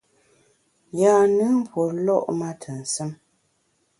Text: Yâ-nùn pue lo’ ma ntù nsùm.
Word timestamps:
Yâ-nùn 0.99 1.57
pue 1.69 1.85
lo’ 2.05 2.17
ma 2.39 2.47
ntù 2.55 2.71
nsùm. 2.81 3.11